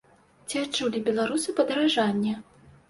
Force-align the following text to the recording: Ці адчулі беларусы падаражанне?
Ці 0.53 0.61
адчулі 0.65 1.03
беларусы 1.11 1.57
падаражанне? 1.61 2.37